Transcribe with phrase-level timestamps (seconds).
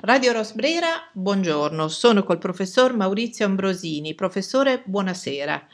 [0.00, 4.14] Radio Rosbrera, buongiorno, sono col professor Maurizio Ambrosini.
[4.14, 5.66] Professore, buonasera.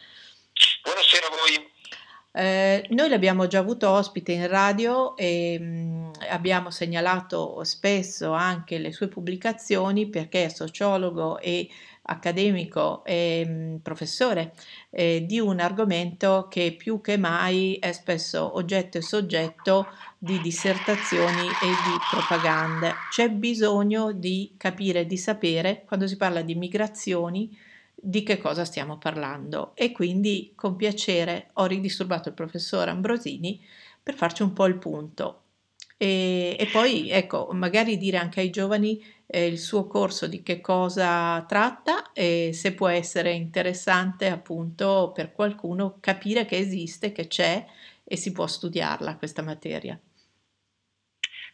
[0.85, 1.71] Buonasera a voi.
[2.35, 8.79] Eh, noi l'abbiamo già avuto ospite in radio e mh, mm, abbiamo segnalato spesso anche
[8.79, 11.69] le sue pubblicazioni perché è sociologo e
[12.03, 14.55] accademico e mm, professore
[14.91, 19.87] eh, di un argomento che più che mai è spesso oggetto e soggetto
[20.19, 22.95] di dissertazioni e di propaganda.
[23.11, 27.57] C'è bisogno di capire, di sapere, quando si parla di migrazioni,
[27.95, 33.61] di che cosa stiamo parlando e quindi con piacere ho ridisturbato il professor Ambrosini
[34.03, 35.43] per farci un po' il punto.
[35.97, 39.01] E, e poi, ecco, magari dire anche ai giovani
[39.33, 45.33] eh, il suo corso di che cosa tratta e se può essere interessante appunto per
[45.33, 47.65] qualcuno capire che esiste, che c'è
[48.05, 49.99] e si può studiarla questa materia.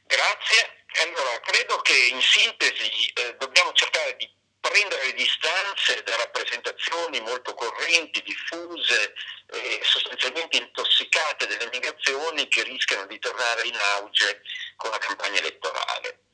[0.04, 0.82] Grazie.
[1.06, 7.54] Allora, credo che in sintesi eh, dobbiamo cercare di prendere le distanze da rappresentazioni molto
[7.54, 9.14] correnti, diffuse
[9.46, 14.42] e sostanzialmente intossicate delle migrazioni che rischiano di tornare in auge
[14.74, 16.26] con la campagna elettorale.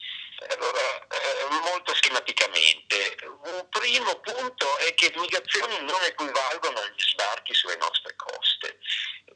[0.51, 7.55] Allora, eh, molto schematicamente, un primo punto è che le migrazioni non equivalgono agli sbarchi
[7.55, 8.79] sulle nostre coste.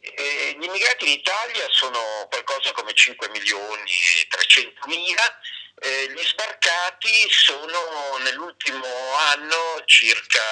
[0.01, 5.41] Eh, gli immigrati in Italia sono qualcosa come 5 milioni e 300 mila,
[5.81, 10.43] eh, gli sbarcati sono nell'ultimo anno circa,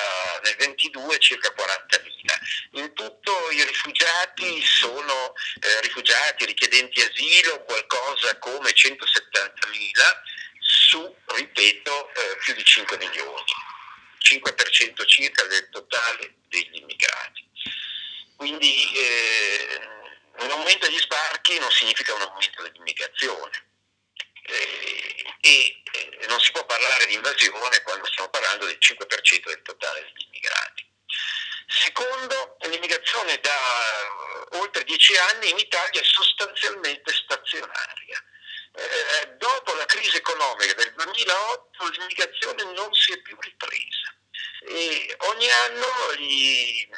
[0.42, 2.38] nel 22 circa 40 mila.
[2.82, 10.22] In tutto i rifugiati sono eh, rifugiati, richiedenti asilo, qualcosa come 170 mila
[10.86, 13.52] su, ripeto, eh, più di 5 milioni,
[14.20, 17.44] 5% circa del totale degli immigrati.
[18.36, 19.80] Quindi eh,
[20.38, 23.64] un aumento degli sbarchi non significa un aumento dell'immigrazione.
[24.48, 29.62] Eh, e eh, non si può parlare di invasione quando stiamo parlando del 5% del
[29.62, 30.86] totale degli immigrati.
[31.66, 38.22] Secondo, l'immigrazione da eh, oltre dieci anni in Italia è sostanzialmente stazionaria.
[38.76, 44.14] Eh, dopo la crisi economica del 2008 l'immigrazione non si è più ripresa.
[44.68, 46.88] E ogni anno gli,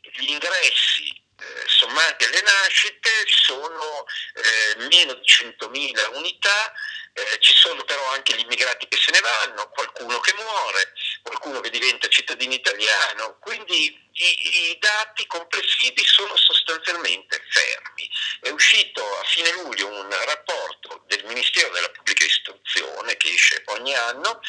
[0.00, 6.72] gli ingressi eh, sommati alle nascite sono eh, meno di 100.000 unità,
[7.12, 11.60] eh, ci sono però anche gli immigrati che se ne vanno, qualcuno che muore, qualcuno
[11.60, 18.08] che diventa cittadino italiano, quindi i, i dati complessivi sono sostanzialmente fermi.
[18.40, 23.94] È uscito a fine luglio un rapporto del Ministero della Pubblica Istruzione che esce ogni
[23.94, 24.40] anno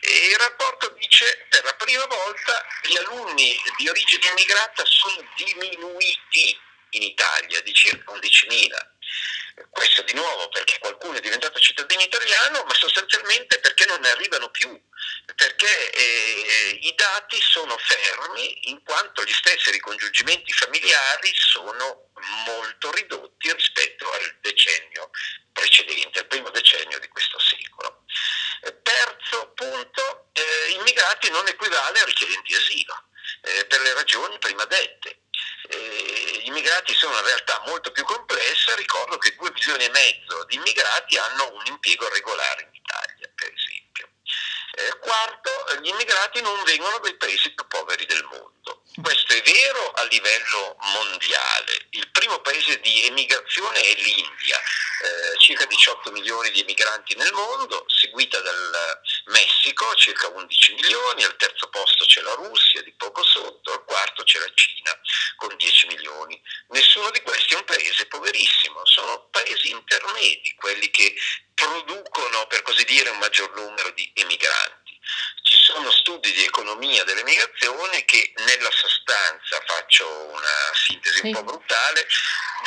[0.00, 6.58] e il rapporto dice per la prima volta gli alunni di origine immigrata sono diminuiti
[6.90, 8.94] in Italia di circa 11.000
[9.70, 14.50] questo di nuovo perché qualcuno è diventato cittadino italiano, ma sostanzialmente perché non ne arrivano
[14.50, 14.78] più,
[15.34, 22.10] perché eh, i dati sono fermi in quanto gli stessi ricongiungimenti familiari sono
[22.44, 23.75] molto ridotti rispetto
[34.06, 35.22] ragioni prima dette
[35.68, 40.44] eh, gli immigrati sono una realtà molto più complessa, ricordo che 2 milioni e mezzo
[40.44, 44.08] di immigrati hanno un impiego regolare in Italia, per esempio.
[44.78, 45.50] Eh, quarto,
[45.82, 48.82] gli immigrati non vengono dai paesi più poveri del mondo.
[49.02, 51.86] Questo è vero a livello mondiale.
[51.90, 57.84] Il primo paese di emigrazione è l'India, eh, circa 18 milioni di emigranti nel mondo,
[57.86, 63.72] seguita dal Messico, circa 11 milioni, al terzo posto c'è la Russia, di poco sotto,
[63.72, 64.98] al quarto c'è la Cina,
[65.36, 66.40] con 10 milioni.
[66.68, 71.14] Nessuno di questi è un paese poverissimo, sono paesi intermedi, quelli che
[71.54, 74.75] producono, per così dire, un maggior numero di emigranti.
[75.48, 81.44] Ci sono studi di economia delle migrazioni che nella sostanza, faccio una sintesi un po'
[81.44, 82.04] brutale,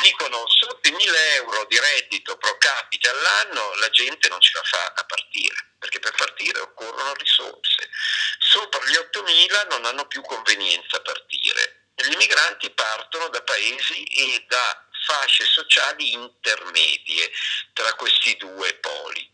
[0.02, 4.62] dicono sotto i 1000 euro di reddito pro capite all'anno la gente non ce la
[4.64, 7.90] fa a partire, perché per partire occorrono risorse.
[8.38, 11.88] Sopra gli 8000 non hanno più convenienza a partire.
[11.96, 17.30] Gli immigranti partono da paesi e da fasce sociali intermedie
[17.74, 19.30] tra questi due poli.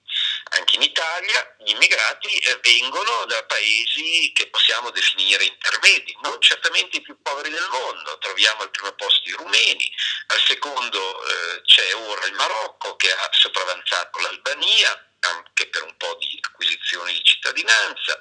[0.51, 6.99] Anche in Italia gli immigrati eh, vengono da paesi che possiamo definire intermedi, non certamente
[6.99, 9.93] i più poveri del mondo, troviamo al primo posto i rumeni,
[10.29, 16.17] al secondo eh, c'è ora il Marocco che ha sopravanzato l'Albania, anche per un po'
[16.21, 18.19] di acquisizione di cittadinanza,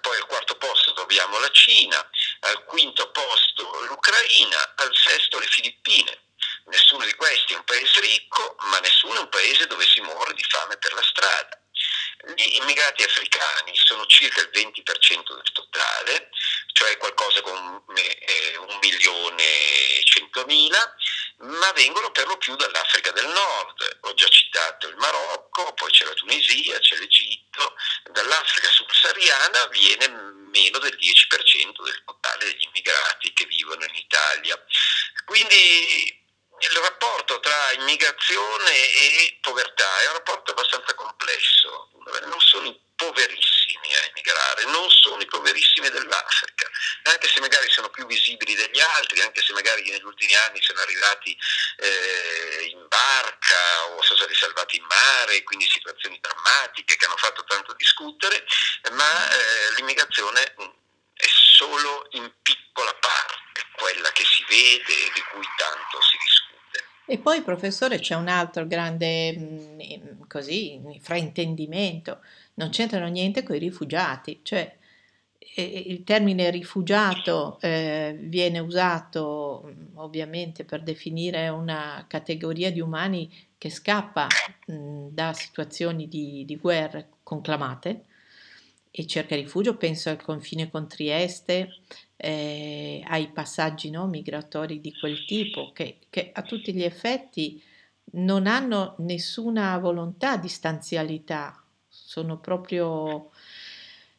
[0.00, 1.96] poi al quarto posto troviamo la Cina,
[2.40, 6.23] al quinto posto l'Ucraina, al sesto le Filippine.
[6.66, 10.32] Nessuno di questi è un paese ricco, ma nessuno è un paese dove si muore
[10.34, 11.58] di fame per la strada.
[12.34, 16.30] Gli immigrati africani sono circa il 20% del totale,
[16.72, 17.82] cioè qualcosa come
[18.18, 20.94] eh, un milione e centomila,
[21.38, 23.98] ma vengono per lo più dall'Africa del Nord.
[24.02, 27.74] Ho già citato il Marocco, poi c'è la Tunisia, c'è l'Egitto.
[28.10, 34.58] Dall'Africa subsahariana viene meno del 10% del totale degli immigrati che vivono in Italia.
[35.26, 36.23] Quindi
[36.70, 41.90] il rapporto tra immigrazione e povertà è un rapporto abbastanza complesso.
[42.24, 46.70] Non sono i poverissimi a emigrare, non sono i poverissimi dell'Africa,
[47.04, 50.80] anche se magari sono più visibili degli altri, anche se magari negli ultimi anni sono
[50.80, 51.36] arrivati
[51.78, 57.44] eh, in barca o sono stati salvati in mare, quindi situazioni drammatiche che hanno fatto
[57.44, 58.44] tanto discutere,
[58.92, 60.68] ma eh, l'immigrazione mm,
[61.14, 63.44] è solo in piccola parte
[63.76, 66.43] quella che si vede e di cui tanto si discute.
[67.06, 72.20] E poi, professore, c'è un altro grande mm, così, fraintendimento,
[72.54, 74.74] non c'entrano niente con i rifugiati, cioè
[75.56, 83.70] il termine rifugiato eh, viene usato mm, ovviamente per definire una categoria di umani che
[83.70, 84.26] scappa
[84.66, 88.04] mh, mm, da situazioni di, di guerra conclamate
[88.90, 91.68] e cerca rifugio, penso al confine con Trieste,
[92.16, 97.62] eh, ai passaggi no, migratori di quel tipo, che, che, a tutti gli effetti
[98.12, 103.30] non hanno nessuna volontà di stanzialità, sono proprio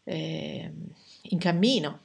[0.04, 0.72] eh,
[1.22, 2.00] in cammino,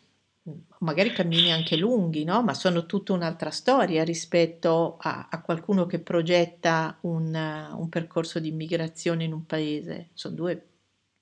[0.79, 2.43] magari cammini anche lunghi, no?
[2.43, 8.49] ma sono tutta un'altra storia rispetto a, a qualcuno che progetta un, un percorso di
[8.49, 10.67] immigrazione in un paese, sono due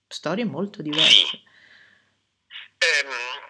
[0.06, 1.40] storie molto diverse.
[2.81, 3.47] Um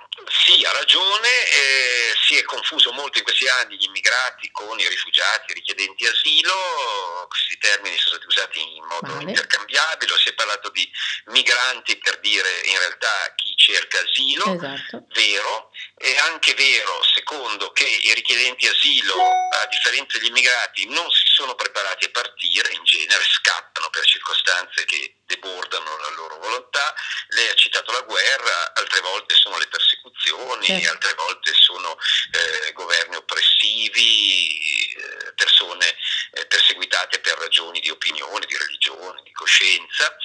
[0.69, 5.53] ha ragione, eh, si è confuso molto in questi anni gli immigrati con i rifugiati,
[5.53, 9.31] i richiedenti asilo, questi termini sono stati usati in modo vale.
[9.31, 10.88] intercambiabile, si è parlato di
[11.26, 15.06] migranti per dire in realtà chi cerca asilo, esatto.
[15.15, 21.26] vero, è anche vero, secondo, che i richiedenti asilo, a differenza degli immigrati, non si
[21.26, 26.94] sono preparati a partire, in genere scappano per circostanze che debordano la loro volontà,
[27.29, 30.91] lei ha citato la guerra, altre volte sono le persecuzioni, certo.
[30.91, 31.97] altre volte sono
[32.32, 35.97] eh, governi oppressivi, eh, persone
[36.32, 40.17] eh, perseguitate per ragioni di opinione, di religione, di coscienza,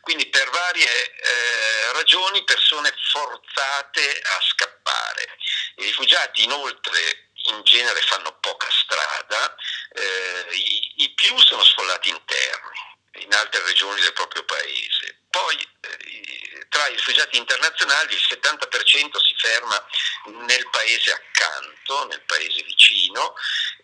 [0.00, 5.38] quindi per varie eh, ragioni persone forzate a scappare.
[5.76, 9.54] I rifugiati inoltre in genere fanno poca strada,
[9.94, 12.90] eh, i, i più sono sfollati interni
[13.24, 15.18] in altre regioni del proprio paese.
[15.30, 15.71] Poi
[17.02, 19.86] rifugiati internazionali il 70% si ferma
[20.46, 23.34] nel paese accanto, nel paese vicino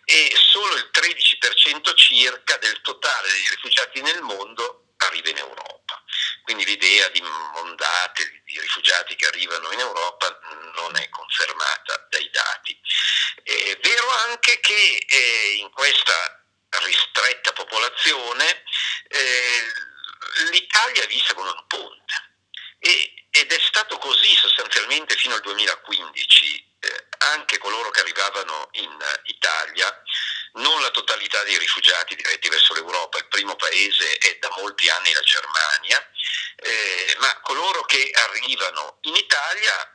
[0.05, 6.03] e solo il 13% circa del totale dei rifugiati nel mondo arriva in Europa.
[6.43, 10.39] Quindi l'idea di mondate di rifugiati che arrivano in Europa
[10.75, 12.79] non è confermata dai dati.
[13.43, 16.43] È vero anche che eh, in questa
[16.85, 18.63] ristretta popolazione
[19.07, 19.63] eh,
[20.51, 21.99] l'Italia è vista come un ponte
[22.79, 26.67] e, ed è stato così sostanzialmente fino al 2015.
[26.79, 30.01] Eh, anche coloro che arrivavano in Italia,
[30.53, 35.11] non la totalità dei rifugiati diretti verso l'Europa, il primo paese è da molti anni
[35.11, 36.09] la Germania,
[36.55, 39.93] eh, ma coloro che arrivano in Italia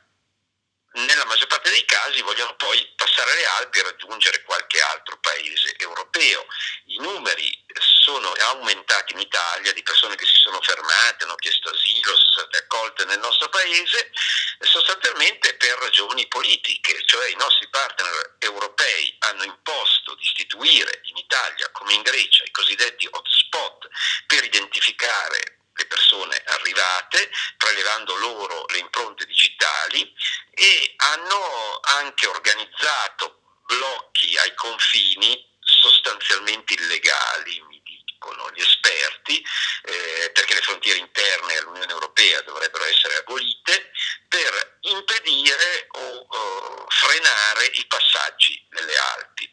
[0.95, 5.73] nella maggior parte dei casi vogliono poi passare le Alpi e raggiungere qualche altro paese
[5.77, 6.45] europeo.
[6.87, 12.15] I numeri sono aumentati in Italia di persone che si sono fermate, hanno chiesto asilo,
[12.15, 14.11] sono state accolte nel nostro paese,
[14.59, 21.69] sostanzialmente per ragioni politiche, cioè i nostri partner europei hanno imposto di istituire in Italia
[21.71, 23.87] come in Grecia i cosiddetti hotspot
[24.27, 30.13] per identificare le persone arrivate, prelevando loro le impronte digitali
[30.55, 39.43] e hanno anche organizzato blocchi ai confini sostanzialmente illegali, mi dicono gli esperti,
[39.83, 43.91] eh, perché le frontiere interne all'Unione Europea dovrebbero essere abolite,
[44.27, 49.49] per impedire o, o frenare i passaggi delle Alpi.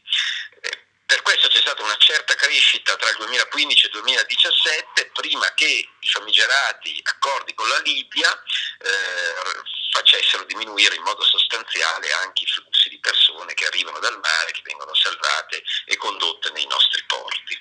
[0.61, 5.52] Eh, per questo c'è stata una certa crescita tra il 2015 e il 2017, prima
[5.54, 12.47] che i famigerati accordi con la Libia eh, facessero diminuire in modo sostanziale anche i
[12.47, 17.54] flussi di persone che arrivano dal mare, che vengono salvate e condotte nei nostri porti.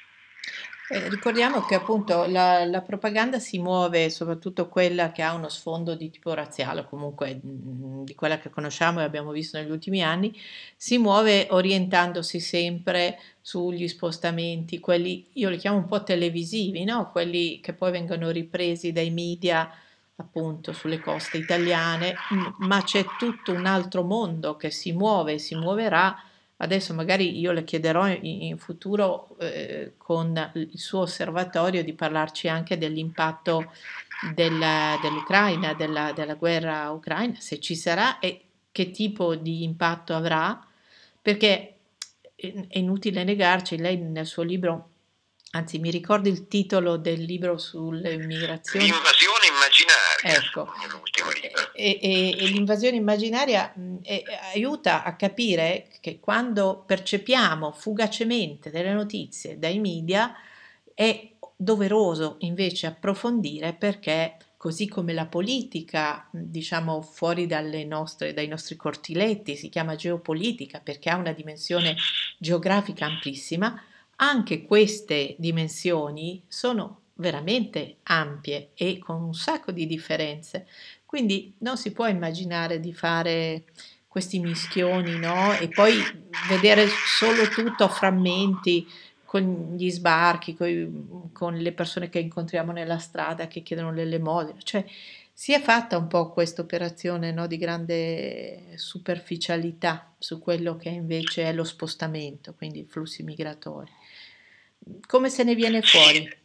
[0.92, 5.96] Eh, ricordiamo che appunto la, la, propaganda si muove, soprattutto quella che ha uno sfondo
[5.96, 10.38] di tipo razziale, comunque mh, di quella che conosciamo e abbiamo visto negli ultimi anni,
[10.76, 17.10] si muove orientandosi sempre sugli spostamenti, quelli io li chiamo un po' televisivi, no?
[17.10, 19.72] quelli che poi vengono ripresi dai media
[20.22, 22.16] appunto sulle coste italiane,
[22.60, 26.18] ma c'è tutto un altro mondo che si muove e si muoverà
[26.62, 32.48] Adesso magari io le chiederò in, in futuro eh, con il suo osservatorio di parlarci
[32.48, 33.74] anche dell'impatto
[34.36, 40.64] della, dell'Ucraina, della, della guerra ucraina, se ci sarà e che tipo di impatto avrà,
[41.20, 41.78] perché
[42.36, 44.90] è inutile negarci, lei nel suo libro
[45.54, 48.86] Anzi, mi ricordo il titolo del libro sulle migrazioni.
[48.86, 49.31] L'invasione
[49.62, 50.44] immaginaria.
[50.44, 50.68] Ecco.
[51.74, 58.94] E, e, e, l'invasione immaginaria mh, e, aiuta a capire che quando percepiamo fugacemente delle
[58.94, 60.34] notizie dai media
[60.94, 67.48] è doveroso invece approfondire perché così come la politica, diciamo fuori
[67.86, 71.96] nostre, dai nostri cortiletti, si chiama geopolitica perché ha una dimensione
[72.38, 73.82] geografica amplissima,
[74.18, 80.68] anche queste dimensioni sono veramente ampie e con un sacco di differenze.
[81.06, 83.64] Quindi non si può immaginare di fare
[84.08, 85.54] questi mischioni, no?
[85.54, 85.96] E poi
[86.50, 88.86] vedere solo tutto a frammenti
[89.24, 94.60] con gli sbarchi, con, con le persone che incontriamo nella strada che chiedono l'elemosina.
[94.62, 94.84] Cioè,
[95.32, 101.44] si è fatta un po' questa operazione no, di grande superficialità su quello che invece
[101.44, 103.92] è lo spostamento, quindi i flussi migratori.
[105.08, 106.40] Come se ne viene fuori?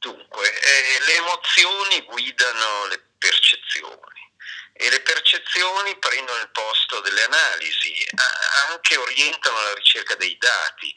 [0.00, 4.32] Dunque, eh, le emozioni guidano le percezioni
[4.72, 7.94] e le percezioni prendono il posto delle analisi,
[8.70, 10.94] anche orientano la ricerca dei dati.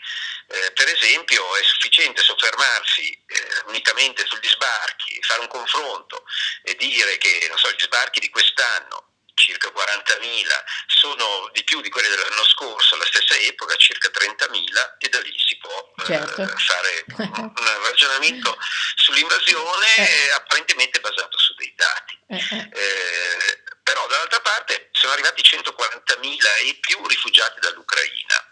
[0.47, 6.23] Eh, per esempio è sufficiente soffermarsi eh, unicamente sugli sbarchi, fare un confronto
[6.61, 9.12] e dire che so, gli sbarchi di quest'anno
[9.43, 15.09] circa 40.000, sono di più di quelli dell'anno scorso, alla stessa epoca circa 30.000 e
[15.09, 16.41] da lì si può eh, certo.
[16.41, 18.57] eh, fare un ragionamento
[18.95, 20.31] sull'invasione eh.
[20.31, 22.17] apparentemente basato su dei dati.
[22.27, 23.61] Eh, eh.
[23.83, 28.47] però dall'altra parte sono arrivati 140.000 e più rifugiati dall'Ucraina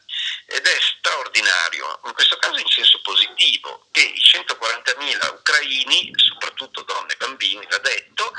[0.51, 7.13] ed è straordinario, in questo caso in senso positivo, che i 140.000 ucraini, soprattutto donne
[7.13, 8.33] e bambini, va detto,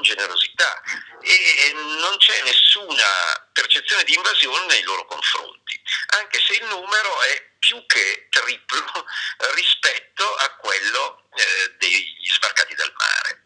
[0.00, 0.80] con generosità
[1.20, 5.80] e non c'è nessuna percezione di invasione nei loro confronti,
[6.18, 9.04] anche se il numero è più che triplo
[9.54, 13.42] rispetto a quello eh, degli sbarcati dal mare.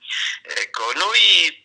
[0.60, 1.62] Ecco, noi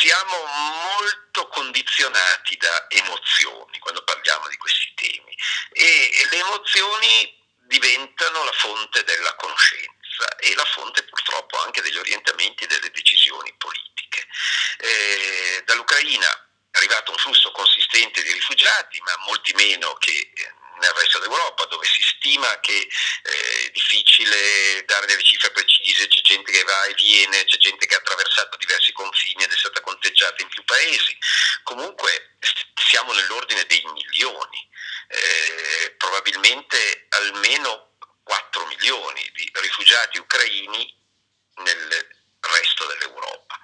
[0.00, 5.36] siamo molto condizionati da emozioni quando parliamo di questi temi
[5.72, 7.34] e, le emozioni
[7.66, 9.95] diventano la fonte della conoscenza
[10.38, 14.26] e la fonte purtroppo anche degli orientamenti e delle decisioni politiche.
[14.78, 16.28] Eh, dall'Ucraina
[16.70, 21.64] è arrivato un flusso consistente di rifugiati, ma molti meno che eh, nel resto d'Europa,
[21.66, 26.84] dove si stima che eh, è difficile dare delle cifre precise, c'è gente che va
[26.84, 30.64] e viene, c'è gente che ha attraversato diversi confini ed è stata conteggiata in più
[30.64, 31.16] paesi.
[31.62, 32.36] Comunque
[32.74, 34.68] siamo nell'ordine dei milioni,
[35.08, 39.30] eh, probabilmente almeno 4 milioni
[39.76, 40.94] rifugiati ucraini
[41.56, 42.08] nel
[42.40, 43.60] resto dell'Europa.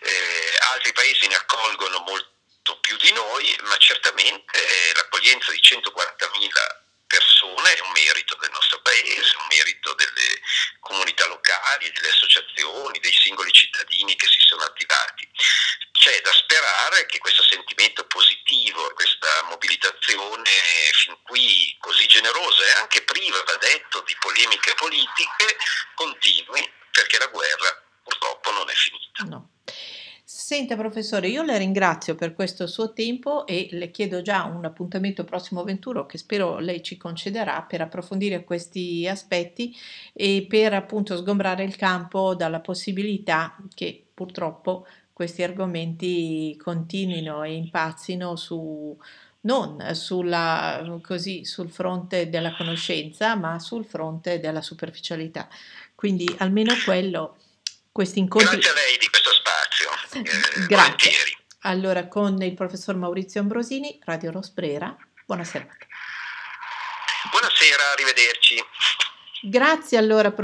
[0.00, 7.74] Eh, altri paesi ne accolgono molto più di noi, ma certamente l'accoglienza di 140.000 persone
[7.74, 10.40] è un merito del nostro paese, un merito delle
[10.78, 15.28] comunità locali, delle associazioni, dei singoli cittadini che si sono attivati.
[15.90, 20.50] C'è da sperare che questo sentimento positivo, questa mobilitazione
[20.92, 25.56] fin qui così generosa e anche priva, va detto, di polemiche politiche,
[25.94, 29.24] continui, perché la guerra purtroppo non è finita.
[29.24, 29.50] No.
[30.70, 35.24] Senta professore, io le ringrazio per questo suo tempo e le chiedo già un appuntamento
[35.24, 39.76] prossimo 21 che spero lei ci concederà per approfondire questi aspetti
[40.12, 48.36] e per appunto sgombrare il campo dalla possibilità che purtroppo questi argomenti continuino e impazzino
[48.36, 48.96] su
[49.40, 55.48] non sulla, così, sul fronte della conoscenza, ma sul fronte della superficialità.
[55.96, 57.38] Quindi almeno quello,
[57.90, 58.50] questi incontri...
[58.50, 59.39] Grazie a lei di questo
[60.66, 61.12] Grazie.
[61.60, 65.74] Allora, con il professor Maurizio Ambrosini, Radio Rosbrera, buona serata.
[67.30, 68.56] Buonasera, arrivederci.
[69.42, 70.32] Grazie allora.